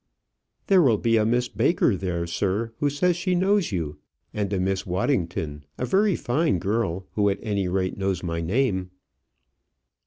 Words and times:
"There 0.65 0.81
will 0.81 0.97
be 0.97 1.15
a 1.17 1.27
Miss 1.27 1.47
Baker 1.47 1.95
there, 1.95 2.25
sir, 2.25 2.71
who 2.79 2.89
says 2.89 3.15
she 3.15 3.35
knows 3.35 3.71
you; 3.71 3.99
and 4.33 4.51
a 4.51 4.59
Miss 4.59 4.83
Waddington, 4.83 5.63
a 5.77 5.85
very 5.85 6.15
fine 6.15 6.57
girl, 6.57 7.05
who 7.13 7.29
at 7.29 7.37
any 7.43 7.67
rate 7.67 7.97
knows 7.97 8.23
my 8.23 8.41
name." 8.41 8.89